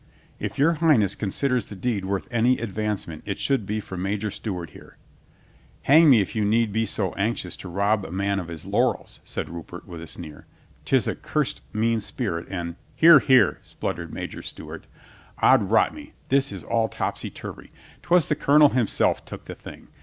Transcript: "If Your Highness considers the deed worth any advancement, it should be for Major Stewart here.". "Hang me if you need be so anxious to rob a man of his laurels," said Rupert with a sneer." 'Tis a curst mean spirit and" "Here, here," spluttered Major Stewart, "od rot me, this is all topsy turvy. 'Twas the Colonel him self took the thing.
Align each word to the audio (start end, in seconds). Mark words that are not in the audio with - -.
"If 0.39 0.57
Your 0.57 0.71
Highness 0.81 1.13
considers 1.13 1.67
the 1.67 1.75
deed 1.75 2.05
worth 2.05 2.27
any 2.31 2.57
advancement, 2.57 3.21
it 3.27 3.37
should 3.37 3.67
be 3.67 3.79
for 3.79 3.97
Major 3.97 4.31
Stewart 4.31 4.71
here.". 4.71 4.95
"Hang 5.83 6.09
me 6.09 6.21
if 6.21 6.35
you 6.35 6.43
need 6.43 6.71
be 6.71 6.87
so 6.87 7.13
anxious 7.13 7.55
to 7.57 7.69
rob 7.69 8.03
a 8.03 8.09
man 8.11 8.39
of 8.39 8.47
his 8.47 8.65
laurels," 8.65 9.19
said 9.23 9.47
Rupert 9.47 9.87
with 9.87 10.01
a 10.01 10.07
sneer." 10.07 10.47
'Tis 10.85 11.07
a 11.07 11.13
curst 11.13 11.61
mean 11.71 12.01
spirit 12.01 12.47
and" 12.49 12.77
"Here, 12.95 13.19
here," 13.19 13.59
spluttered 13.61 14.11
Major 14.11 14.41
Stewart, 14.41 14.87
"od 15.39 15.69
rot 15.69 15.93
me, 15.93 16.13
this 16.29 16.51
is 16.51 16.63
all 16.63 16.89
topsy 16.89 17.29
turvy. 17.29 17.71
'Twas 18.01 18.27
the 18.27 18.33
Colonel 18.35 18.69
him 18.69 18.87
self 18.87 19.23
took 19.23 19.45
the 19.45 19.53
thing. 19.53 19.87